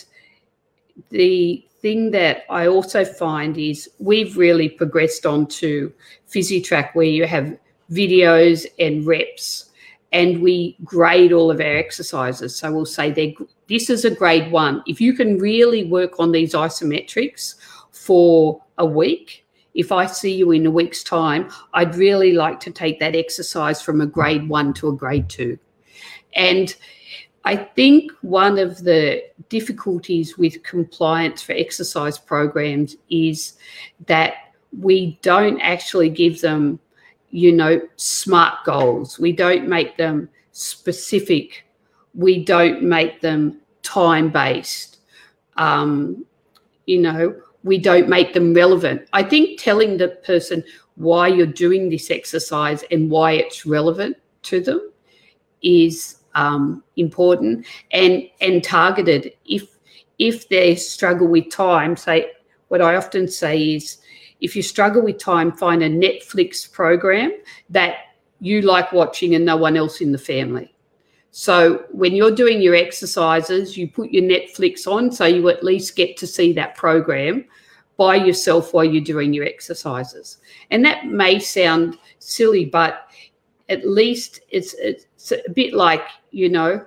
[1.11, 5.93] the thing that I also find is we've really progressed on to
[6.31, 7.59] PhysiTrack where you have
[7.91, 9.71] videos and reps
[10.13, 12.55] and we grade all of our exercises.
[12.55, 13.37] So we'll say they
[13.69, 14.83] this is a grade one.
[14.87, 17.55] If you can really work on these isometrics
[17.91, 19.42] for a week,
[19.75, 23.81] if I see you in a week's time, I'd really like to take that exercise
[23.81, 25.59] from a grade one to a grade two.
[26.35, 26.75] And
[27.45, 33.55] I think one of the difficulties with compliance for exercise programs is
[34.07, 34.35] that
[34.79, 36.79] we don't actually give them,
[37.31, 39.19] you know, smart goals.
[39.19, 41.67] We don't make them specific.
[42.15, 44.99] We don't make them time based.
[45.57, 46.25] Um,
[46.87, 49.09] you know, we don't make them relevant.
[49.13, 50.65] I think telling the person
[50.97, 54.91] why you're doing this exercise and why it's relevant to them
[55.63, 59.33] is um, important and and targeted.
[59.47, 59.79] If
[60.19, 62.33] if they struggle with time, say,
[62.69, 63.99] what I often say is
[64.41, 67.33] if you struggle with time, find a Netflix program
[67.71, 67.97] that
[68.41, 70.75] you like watching and no one else in the family.
[71.33, 75.97] So when you're doing your exercises, you put your Netflix on so you at least
[75.97, 77.47] get to see that program
[77.97, 80.39] by yourself while you're doing your exercises.
[80.71, 83.09] And that may sound silly, but
[83.71, 86.85] at least it's, it's a bit like, you know,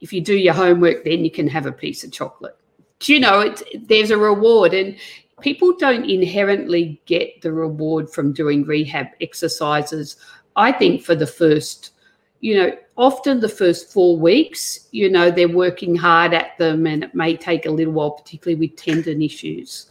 [0.00, 2.56] if you do your homework, then you can have a piece of chocolate.
[3.00, 4.96] Do You know, it's, there's a reward, and
[5.40, 10.16] people don't inherently get the reward from doing rehab exercises.
[10.54, 11.92] I think for the first,
[12.40, 17.04] you know, often the first four weeks, you know, they're working hard at them, and
[17.04, 19.90] it may take a little while, particularly with tendon issues,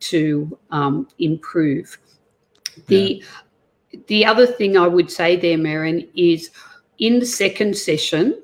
[0.00, 1.98] to um, improve.
[2.86, 3.22] The
[3.92, 3.98] yeah.
[4.08, 6.50] the other thing I would say there, Merryn, is
[6.98, 8.42] in the second session,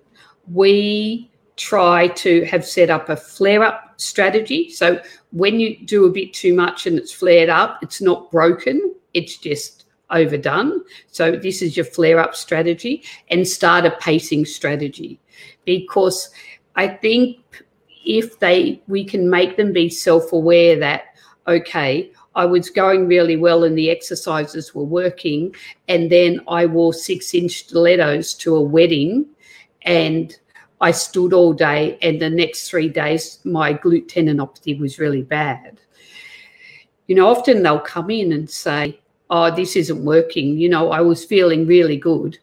[0.50, 4.70] we try to have set up a flare up strategy.
[4.70, 8.94] So when you do a bit too much and it's flared up, it's not broken,
[9.14, 9.81] it's just
[10.12, 10.82] overdone.
[11.10, 15.18] So this is your flare up strategy and start a pacing strategy
[15.64, 16.30] because
[16.76, 17.38] I think
[18.04, 21.02] if they we can make them be self-aware that
[21.46, 25.54] okay I was going really well and the exercises were working
[25.88, 29.26] and then I wore 6 inch stilettos to a wedding
[29.82, 30.36] and
[30.82, 35.78] I stood all day, and the next three days, my glute tendinopathy was really bad.
[37.06, 39.00] You know, often they'll come in and say,
[39.34, 40.58] Oh, this isn't working.
[40.58, 42.38] You know, I was feeling really good,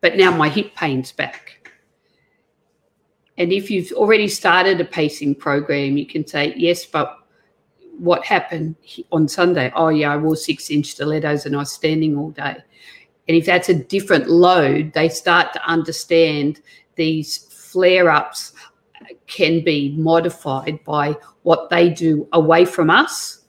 [0.00, 1.70] but now my hip pain's back.
[3.38, 7.16] And if you've already started a pacing program, you can say, Yes, but
[7.96, 8.74] what happened
[9.12, 9.70] on Sunday?
[9.76, 12.56] Oh, yeah, I wore six inch stilettos and I was standing all day.
[13.28, 16.60] And if that's a different load, they start to understand
[16.96, 17.38] these
[17.70, 18.52] flare ups
[19.28, 23.42] can be modified by what they do away from us.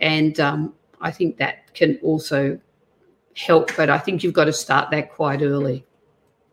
[0.00, 2.58] And um, I think that can also
[3.36, 5.84] help, but I think you've got to start that quite early.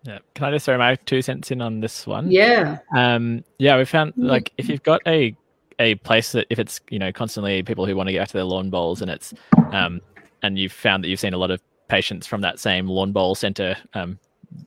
[0.03, 0.19] Yeah.
[0.35, 2.29] Can I just throw my two cents in on this one?
[2.29, 2.79] Yeah.
[2.95, 5.35] Um, yeah, we found like if you've got a
[5.79, 8.33] a place that if it's you know constantly people who want to get back to
[8.33, 9.33] their lawn bowls and it's
[9.71, 9.99] um
[10.43, 13.33] and you've found that you've seen a lot of patients from that same lawn bowl
[13.33, 14.19] center um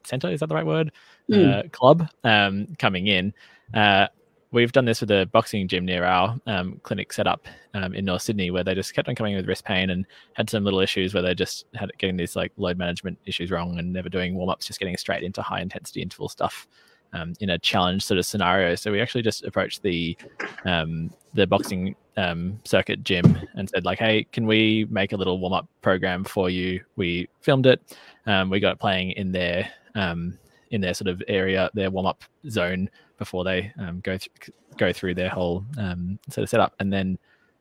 [0.05, 0.91] center is that the right word
[1.31, 1.65] mm.
[1.65, 3.33] uh, club um, coming in.
[3.73, 4.09] Uh,
[4.55, 8.23] we've done this with a boxing gym near our um, clinic setup um, in North
[8.23, 10.79] Sydney, where they just kept on coming in with wrist pain and had some little
[10.81, 14.35] issues where they just had getting these like load management issues wrong and never doing
[14.35, 16.67] warm ups, just getting straight into high intensity interval stuff.
[17.13, 18.75] Um, in a challenge sort of scenario.
[18.75, 20.19] So we actually just approached the
[20.65, 25.39] um, the boxing um, circuit gym and said like, "Hey, can we make a little
[25.39, 27.97] warm up program for you?" We filmed it.
[28.27, 30.37] Um, we got it playing in their um,
[30.73, 34.93] in their sort of area, their warm up zone before they um, go th- go
[34.93, 36.75] through their whole um, sort of setup.
[36.81, 37.19] And then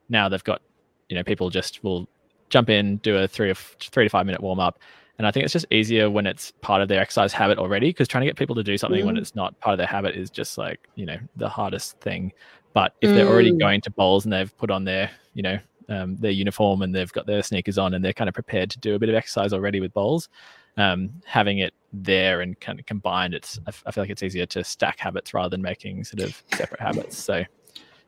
[0.09, 0.61] now they've got,
[1.09, 2.07] you know, people just will
[2.49, 4.79] jump in, do a three or f- three to five minute warm up.
[5.17, 8.07] And I think it's just easier when it's part of their exercise habit already, because
[8.07, 9.05] trying to get people to do something mm.
[9.05, 12.33] when it's not part of their habit is just like, you know, the hardest thing.
[12.73, 13.13] But if mm.
[13.13, 13.59] they're already mm.
[13.59, 17.11] going to bowls and they've put on their, you know, um, their uniform and they've
[17.13, 19.53] got their sneakers on and they're kind of prepared to do a bit of exercise
[19.53, 20.29] already with bowls,
[20.77, 24.63] um, having it there and kind of combined, it's I, feel like it's easier to
[24.63, 27.17] stack habits rather than making sort of separate habits.
[27.17, 27.43] So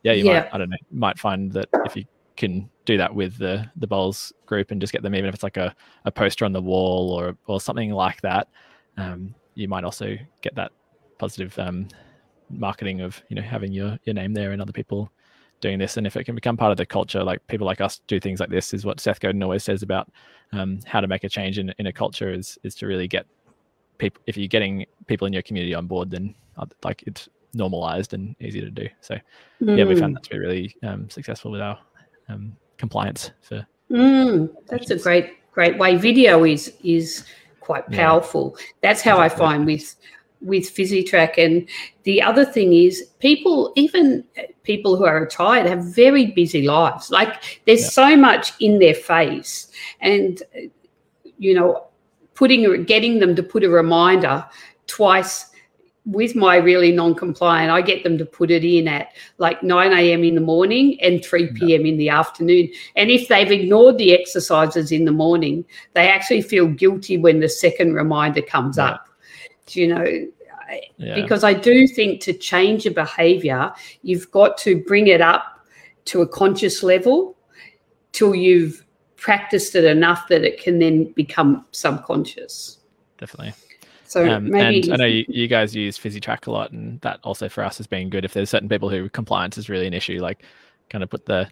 [0.04, 0.41] yeah, you yeah.
[0.41, 2.06] might I don't know might find that if you
[2.38, 5.43] can do that with the the bowls group and just get them even if it's
[5.43, 5.73] like a,
[6.06, 8.47] a poster on the wall or or something like that,
[8.97, 10.71] um, you might also get that
[11.17, 11.88] positive um,
[12.49, 15.12] marketing of you know having your your name there and other people
[15.65, 17.99] doing this and if it can become part of the culture like people like us
[18.06, 20.08] do things like this is what seth godin always says about
[20.51, 23.25] um, how to make a change in, in a culture is is to really get
[23.97, 28.13] people if you're getting people in your community on board then uh, like it's normalized
[28.13, 29.15] and easy to do so
[29.60, 29.75] mm.
[29.75, 30.17] yeah we found mm.
[30.17, 31.80] that to be really um, successful with our
[32.30, 37.25] um, compliance for mm, that's a great great way video is is
[37.60, 38.65] quite powerful yeah.
[38.84, 39.45] that's how exactly.
[39.45, 39.95] i find with
[40.45, 41.67] with physitrack and
[42.03, 44.23] the other thing is people even
[44.63, 47.89] people who are retired have very busy lives like there's yeah.
[47.89, 50.43] so much in their face and
[51.38, 51.88] you know
[52.36, 54.45] putting getting them to put a reminder
[54.88, 55.49] twice
[56.05, 60.23] with my really non-compliant, I get them to put it in at like 9 a.m.
[60.23, 61.86] in the morning and 3 p.m.
[61.86, 62.69] in the afternoon.
[62.95, 67.49] And if they've ignored the exercises in the morning, they actually feel guilty when the
[67.49, 68.86] second reminder comes yeah.
[68.86, 69.10] up.
[69.65, 70.27] Do you know?
[70.97, 71.15] Yeah.
[71.15, 75.65] Because I do think to change a behavior, you've got to bring it up
[76.06, 77.36] to a conscious level
[78.12, 78.86] till you've
[79.17, 82.80] practiced it enough that it can then become subconscious.
[83.17, 83.54] Definitely.
[84.06, 87.19] So um, maybe and I know you, you guys use PhysiTrack a lot, and that
[87.23, 88.23] also for us has been good.
[88.23, 90.43] If there's certain people who compliance is really an issue, like
[90.89, 91.49] kind of put the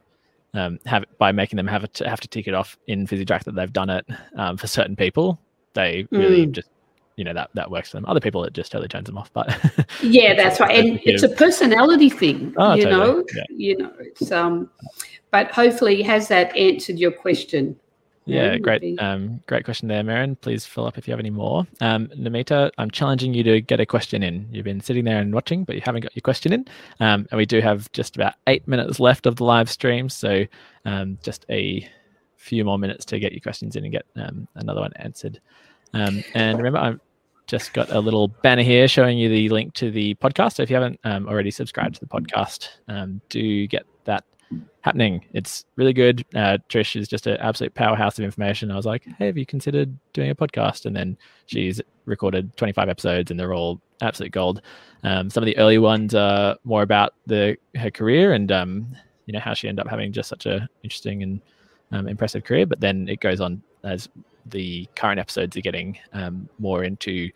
[0.54, 3.56] um, have by making them have to have to tick it off in PhysiTrack that
[3.56, 4.06] they've done it
[4.38, 5.40] um, for certain people,
[5.74, 6.52] they really Mm.
[6.52, 6.70] just
[7.16, 8.06] you know that that works for them.
[8.06, 9.32] Other people, it just totally turns them off.
[9.34, 9.58] But
[10.02, 12.54] Yeah, that's right, and it's a personality thing.
[12.58, 13.44] Oh, you totally, know, yeah.
[13.50, 13.92] you know.
[14.00, 14.70] It's um,
[15.32, 17.78] but hopefully, has that answered your question?
[18.26, 20.38] Yeah, great, um, great question there, Marin.
[20.38, 21.68] Please fill up if you have any more.
[21.82, 24.48] Um, Namita, I'm challenging you to get a question in.
[24.50, 26.66] You've been sitting there and watching, but you haven't got your question in.
[27.02, 30.46] Um, and we do have just about eight minutes left of the live stream, so
[30.86, 31.88] um, just a
[32.38, 35.42] few more minutes to get your questions in and get um, another one answered.
[35.94, 37.00] Um, and remember, I've
[37.48, 40.56] just got a little banner here showing you the link to the podcast.
[40.56, 44.24] So if you haven't um, already subscribed to the podcast, um, do get that
[44.82, 45.26] happening.
[45.34, 46.26] It's really good.
[46.36, 48.72] Uh, Trish is just an absolute powerhouse of information.
[48.72, 50.86] I was like, hey, have you considered doing a podcast?
[50.86, 54.62] And then she's recorded 25 episodes and they're all absolute gold.
[55.04, 58.88] Um, some of the early ones are more about the her career and um,
[59.26, 61.42] you know how she ended up having just such a interesting and
[61.92, 62.66] um, impressive career.
[62.66, 64.10] But then it goes on as
[64.46, 67.30] the current episodes are getting um, more into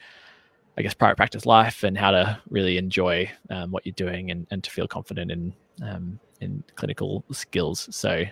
[0.77, 4.45] I guess private practice life and how to really enjoy um, what you're doing and,
[4.51, 7.87] and to feel confident in um, in clinical skills.
[7.91, 8.23] So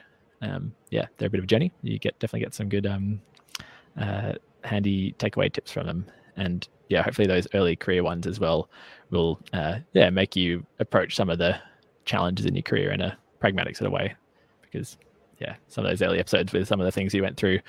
[0.41, 1.71] um, yeah, they're a bit of a journey.
[1.81, 3.19] You get definitely get some good um,
[3.99, 4.33] uh,
[4.63, 6.05] handy takeaway tips from them,
[6.37, 8.69] and yeah, hopefully those early career ones as well
[9.09, 11.59] will uh, yeah make you approach some of the
[12.03, 14.13] challenges in your career in a pragmatic sort of way,
[14.61, 14.97] because
[15.39, 17.59] yeah, some of those early episodes with some of the things you went through,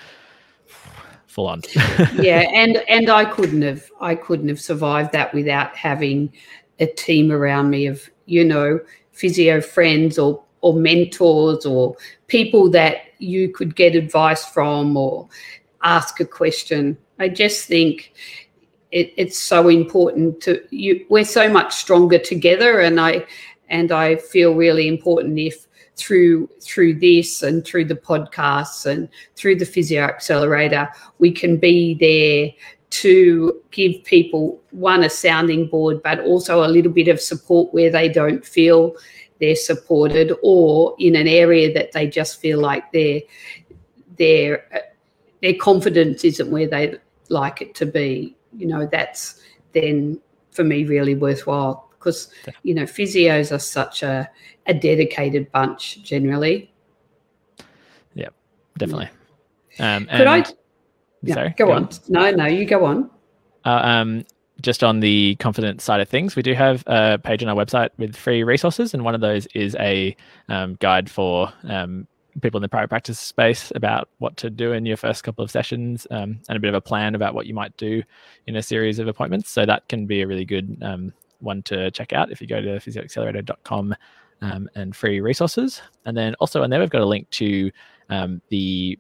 [1.27, 1.63] full on.
[2.15, 6.33] yeah, and and I couldn't have I couldn't have survived that without having
[6.81, 8.81] a team around me of you know
[9.13, 15.29] physio friends or or mentors or people that you could get advice from or
[15.83, 16.97] ask a question.
[17.19, 18.13] I just think
[18.91, 21.05] it, it's so important to you.
[21.09, 23.27] We're so much stronger together, and I
[23.69, 25.66] and I feel really important if
[25.97, 31.95] through through this and through the podcasts and through the physio accelerator we can be
[31.95, 32.51] there
[32.91, 37.91] to give people one a sounding board but also a little bit of support where
[37.91, 38.95] they don't feel
[39.41, 43.21] they're supported or in an area that they just feel like their
[44.17, 44.87] their
[45.43, 46.97] their confidence isn't where they
[47.29, 48.37] like it to be.
[48.57, 49.41] You know that's
[49.73, 52.31] then for me really worthwhile because
[52.63, 54.31] you know physios are such a,
[54.67, 56.71] a dedicated bunch generally
[58.15, 58.29] yeah
[58.79, 59.09] definitely.
[59.79, 60.45] Um, could i
[61.23, 61.89] no, sorry, go, on.
[62.09, 63.11] no no you go on
[63.65, 64.25] Uh, um,
[64.63, 67.91] just on the confidence side of things, we do have a page on our website
[67.99, 70.17] with free resources, and one of those is a
[70.49, 72.07] um, guide for um,
[72.41, 75.51] people in the private practice space about what to do in your first couple of
[75.51, 78.03] sessions, um, and a bit of a plan about what you might do
[78.47, 79.51] in a series of appointments.
[79.51, 81.13] So that can be a really good um,
[81.47, 83.95] one to check out if you go to physioaccelerator.com
[84.43, 85.81] um, and free resources.
[86.05, 87.71] And then also on there, we've got a link to
[88.11, 88.99] um, the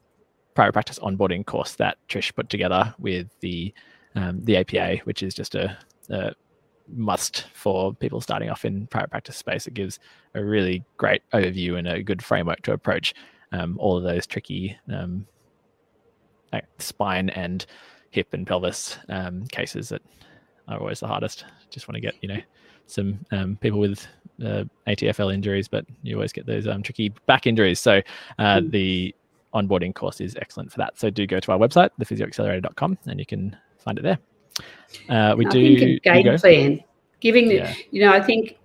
[0.55, 3.75] private practice onboarding course that Trish put together with the
[4.15, 5.77] um, the APA, which is just a,
[6.09, 6.33] a
[6.89, 9.67] must for people starting off in private practice space.
[9.67, 9.99] It gives
[10.35, 13.15] a really great overview and a good framework to approach
[13.53, 15.27] um, all of those tricky um,
[16.79, 17.67] spine and
[18.11, 20.03] hip and pelvis um, cases that
[20.69, 21.45] are always the hardest.
[21.71, 22.41] Just want to get you know
[22.87, 24.07] some um, people with
[24.45, 27.81] uh, ATFL injuries, but you always get those um, tricky back injuries.
[27.81, 28.01] So
[28.39, 28.71] uh, Mm.
[28.71, 29.15] the
[29.55, 30.99] onboarding course is excellent for that.
[30.99, 34.19] So do go to our website, thephysioaccelerator.com, and you can find it there.
[35.09, 36.81] Uh, we I do game plan,
[37.21, 37.75] giving the, Yeah.
[37.91, 38.59] you know, I think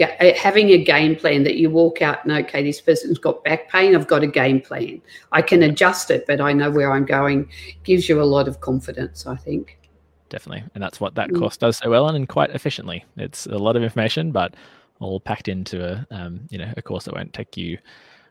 [0.00, 3.70] uh, having a game plan that you walk out and okay, this person's got back
[3.70, 3.94] pain.
[3.94, 5.00] I've got a game plan.
[5.32, 7.48] I can adjust it, but I know where I'm going.
[7.84, 9.26] Gives you a lot of confidence.
[9.26, 9.78] I think.
[10.28, 11.38] Definitely and that's what that Mm.
[11.38, 14.54] course does so well and quite efficiently it's a lot of information but
[15.00, 17.78] all packed into a um, you know a course that won't take you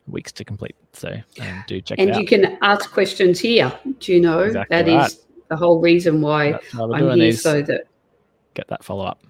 [0.08, 1.10] weeks to complete so
[1.42, 3.72] um, do check it And you can ask questions here.
[4.00, 5.16] Do you know Exactly that is right.
[5.50, 7.84] the whole reason why that's why we're I'm here, so that.
[8.54, 9.22] get that follow up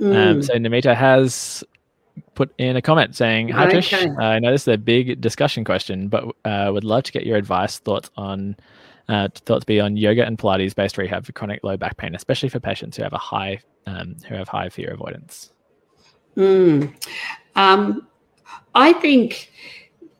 [0.00, 0.14] Mm.
[0.30, 1.64] um, so namita has
[2.34, 3.78] put in a comment saying hi Okay.
[3.78, 4.18] Trish.
[4.22, 7.36] i know this is a big discussion question but uh, would love to get your
[7.36, 8.56] advice thoughts on
[9.08, 12.48] uh, thoughts be on yoga and pilates based rehab for chronic low back pain especially
[12.48, 15.50] for patients who have a high um, who have high fear avoidance
[16.38, 16.94] Mm.
[17.56, 18.06] Um,
[18.74, 19.50] I think,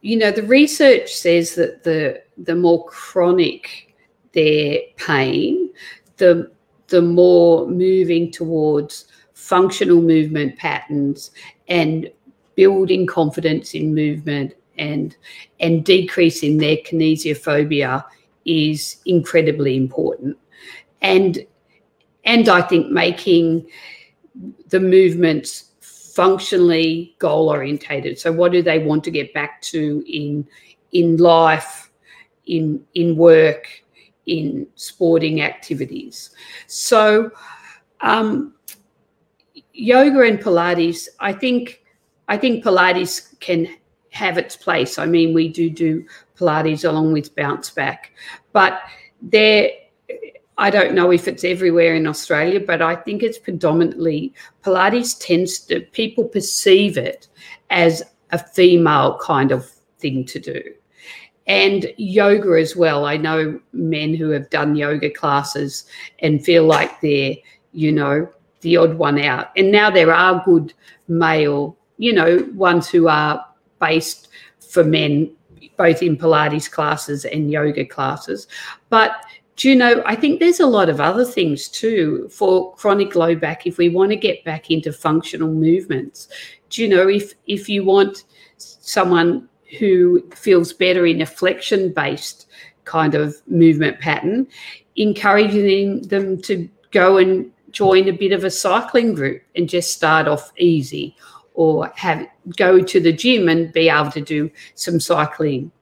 [0.00, 3.94] you know, the research says that the the more chronic
[4.32, 5.70] their pain,
[6.16, 6.50] the
[6.88, 11.30] the more moving towards functional movement patterns
[11.68, 12.10] and
[12.56, 15.16] building confidence in movement and
[15.60, 18.04] and decreasing their kinesiophobia
[18.44, 20.36] is incredibly important.
[21.00, 21.46] And
[22.24, 23.68] and I think making
[24.68, 28.18] the movements functionally goal orientated.
[28.18, 30.46] So what do they want to get back to in
[30.92, 31.90] in life,
[32.46, 33.68] in in work,
[34.26, 36.30] in sporting activities?
[36.66, 37.30] So
[38.00, 38.54] um,
[39.72, 41.82] yoga and Pilates, I think
[42.28, 43.68] I think Pilates can
[44.10, 44.98] have its place.
[44.98, 46.04] I mean, we do do
[46.38, 48.12] Pilates along with bounce back,
[48.52, 48.80] but
[49.20, 49.70] there
[50.58, 54.34] I don't know if it's everywhere in Australia, but I think it's predominantly
[54.64, 57.28] Pilates tends to people perceive it
[57.70, 58.02] as
[58.32, 60.60] a female kind of thing to do.
[61.46, 63.06] And yoga as well.
[63.06, 65.86] I know men who have done yoga classes
[66.18, 67.36] and feel like they're,
[67.72, 68.28] you know,
[68.60, 69.50] the odd one out.
[69.56, 70.74] And now there are good
[71.06, 73.44] male, you know, ones who are
[73.80, 74.28] based
[74.60, 75.30] for men,
[75.76, 78.48] both in Pilates classes and yoga classes.
[78.88, 79.24] But
[79.58, 83.34] do you know, I think there's a lot of other things too for chronic low
[83.34, 86.28] back if we want to get back into functional movements.
[86.70, 88.24] Do you know, if if you want
[88.58, 89.48] someone
[89.78, 92.46] who feels better in a flexion based
[92.84, 94.46] kind of movement pattern,
[94.94, 100.28] encouraging them to go and join a bit of a cycling group and just start
[100.28, 101.16] off easy
[101.58, 102.24] or have
[102.56, 105.72] go to the gym and be able to do some cycling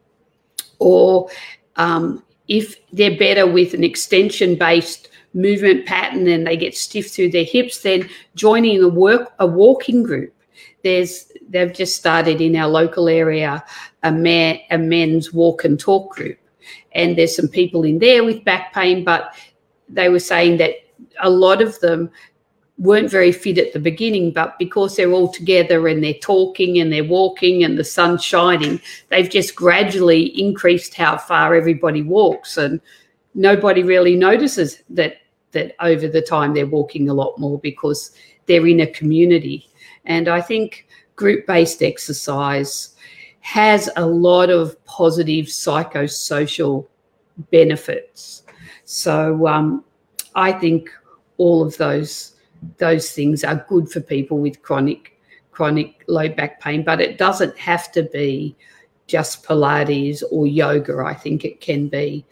[0.78, 1.28] or
[1.76, 7.30] um, if they're better with an extension based movement pattern and they get stiff through
[7.30, 10.32] their hips, then joining a work a walking group.
[10.82, 13.62] There's they've just started in our local area
[14.02, 16.38] a, man, a men's walk and talk group,
[16.92, 19.34] and there's some people in there with back pain, but
[19.90, 20.72] they were saying that
[21.20, 22.10] a lot of them
[22.78, 26.92] weren't very fit at the beginning, but because they're all together and they're talking and
[26.92, 32.58] they're walking and the sun's shining, they've just gradually increased how far everybody walks.
[32.58, 32.80] And
[33.34, 35.18] nobody really notices that
[35.52, 38.10] that over the time they're walking a lot more because
[38.44, 39.70] they're in a community.
[40.04, 42.94] And I think group-based exercise
[43.40, 46.86] has a lot of positive psychosocial
[47.50, 48.42] benefits.
[48.84, 49.84] So um,
[50.34, 50.90] I think
[51.38, 52.35] all of those
[52.78, 55.12] those things are good for people with chronic
[55.50, 58.54] chronic low back pain, but it doesn't have to be
[59.06, 60.98] just Pilates or yoga.
[60.98, 62.26] I think it can be,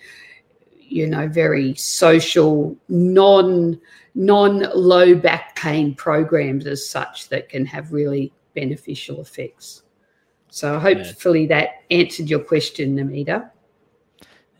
[0.78, 3.80] you know, very social, non
[4.14, 9.82] non low back pain programs as such that can have really beneficial effects.
[10.50, 13.50] So hopefully that answered your question, Namita.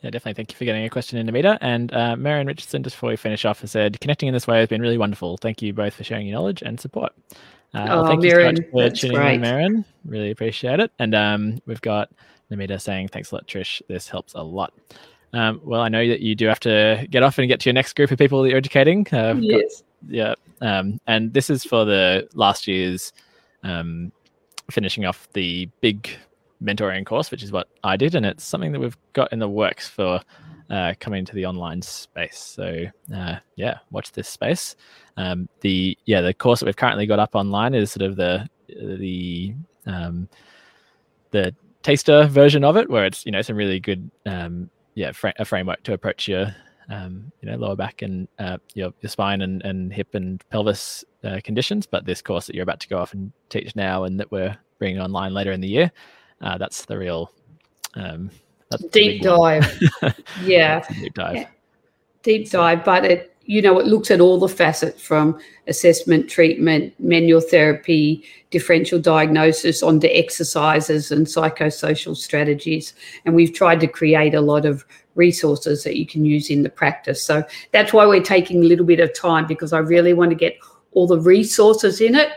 [0.04, 0.34] Yeah, definitely.
[0.34, 1.56] Thank you for getting a question in, Amita.
[1.62, 4.58] And uh, Marion Richardson, just before we finish off, has said, connecting in this way
[4.58, 5.38] has been really wonderful.
[5.38, 7.14] Thank you both for sharing your knowledge and support.
[7.72, 9.34] Uh, oh, thank Marion, you so much for tuning great.
[9.36, 9.84] in, Marion.
[10.04, 10.92] Really appreciate it.
[10.98, 12.10] And um, we've got
[12.50, 13.80] Namita saying, thanks a lot, Trish.
[13.88, 14.74] This helps a lot.
[15.32, 17.74] Um, well, I know that you do have to get off and get to your
[17.74, 19.06] next group of people that you're educating.
[19.10, 19.82] Uh, yes.
[20.02, 20.34] Got, yeah.
[20.60, 23.10] Um, and this is for the last year's
[23.62, 24.12] um,
[24.70, 26.10] finishing off the big
[26.64, 29.48] mentoring course, which is what I did, and it's something that we've got in the
[29.48, 30.20] works for
[30.70, 32.38] uh, coming to the online space.
[32.38, 34.76] So uh, yeah, watch this space.
[35.16, 38.48] Um, the yeah, the course that we've currently got up online is sort of the
[38.68, 39.54] the
[39.86, 40.28] um,
[41.30, 45.44] the taster version of it, where it's you know some really good um, yeah a
[45.44, 46.54] framework to approach your
[46.88, 51.04] um, you know lower back and uh, your, your spine and, and hip and pelvis
[51.22, 51.86] uh, conditions.
[51.86, 54.56] But this course that you're about to go off and teach now, and that we're
[54.78, 55.92] bringing online later in the year,
[56.44, 57.32] uh, that's the real
[57.94, 58.30] um,
[58.70, 59.66] that's deep dive.
[60.42, 60.84] yeah.
[61.00, 61.36] deep dive.
[61.36, 61.48] Yeah.
[62.22, 66.94] Deep dive, but it you know it looks at all the facets from assessment, treatment,
[66.98, 74.40] manual therapy, differential diagnosis, onto exercises and psychosocial strategies, and we've tried to create a
[74.40, 74.84] lot of
[75.14, 77.22] resources that you can use in the practice.
[77.22, 80.36] So that's why we're taking a little bit of time because I really want to
[80.36, 80.58] get
[80.92, 82.30] all the resources in it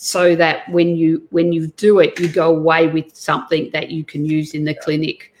[0.00, 4.04] so that when you when you do it you go away with something that you
[4.04, 5.34] can use in the clinic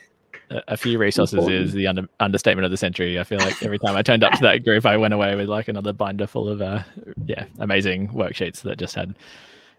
[0.50, 1.66] a few resources Important.
[1.66, 3.20] is the under, understatement of the century.
[3.20, 5.48] I feel like every time I turned up to that group, I went away with
[5.48, 6.82] like another binder full of, uh,
[7.26, 9.14] yeah, amazing worksheets that just had,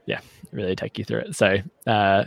[0.05, 0.19] yeah,
[0.51, 1.35] really take you through it.
[1.35, 1.57] So,
[1.87, 2.25] uh,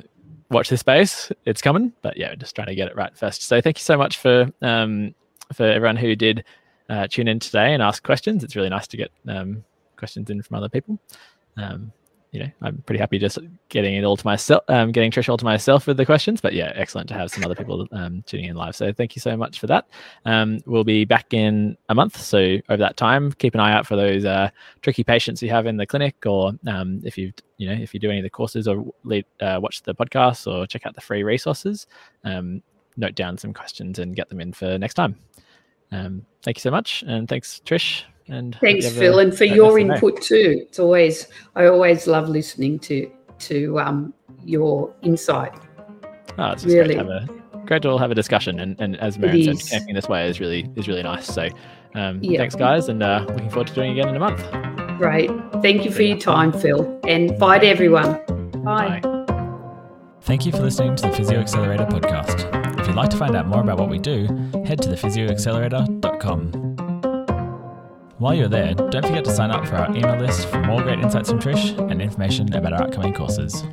[0.50, 1.30] watch this space.
[1.44, 3.42] It's coming, but yeah, just trying to get it right first.
[3.42, 5.14] So, thank you so much for um,
[5.52, 6.44] for everyone who did
[6.88, 8.42] uh, tune in today and ask questions.
[8.42, 9.64] It's really nice to get um,
[9.96, 10.98] questions in from other people.
[11.56, 11.92] Um,
[12.32, 15.36] you know, I'm pretty happy just getting it all to myself, um, getting Trish all
[15.36, 16.40] to myself with the questions.
[16.40, 18.74] But yeah, excellent to have some other people um, tuning in live.
[18.74, 19.86] So thank you so much for that.
[20.24, 22.18] Um, we'll be back in a month.
[22.18, 24.48] So over that time, keep an eye out for those uh,
[24.80, 28.00] tricky patients you have in the clinic, or um, if you you know if you
[28.00, 31.02] do any of the courses or lead, uh, watch the podcast or check out the
[31.02, 31.86] free resources,
[32.24, 32.62] um,
[32.96, 35.16] note down some questions and get them in for next time.
[35.90, 40.22] Um, thank you so much, and thanks Trish And thanks, Phil, and for your input
[40.22, 40.64] too.
[40.66, 43.10] It's always I always love listening to
[43.40, 44.14] to um,
[44.44, 45.54] your insight.
[46.38, 46.94] Oh, it's really.
[46.94, 49.60] Great to, have a, great to all have a discussion, and, and as Mary said,
[49.68, 51.26] connecting this way is really is really nice.
[51.26, 51.48] So,
[51.94, 52.38] um, yep.
[52.38, 54.40] thanks, guys, and uh, looking forward to doing it again in a month.
[54.98, 55.30] Great.
[55.62, 58.12] Thank you for your time, Phil, and bye to everyone.
[58.62, 59.00] Bye.
[59.00, 59.12] bye.
[60.22, 62.80] Thank you for listening to the Physio Accelerator podcast.
[62.80, 64.26] If you'd like to find out more about what we do,
[64.64, 66.71] head to thePhysioAccelerator.com.
[68.22, 71.00] While you're there, don't forget to sign up for our email list for more great
[71.00, 73.64] insights from Trish and information about our upcoming courses.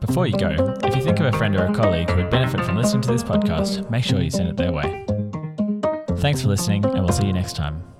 [0.00, 2.64] Before you go, if you think of a friend or a colleague who would benefit
[2.64, 5.06] from listening to this podcast, make sure you send it their way.
[6.16, 7.91] Thanks for listening, and we'll see you next time.